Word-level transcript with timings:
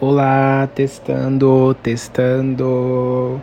Olá, 0.00 0.68
testando, 0.76 1.74
testando. 1.82 3.40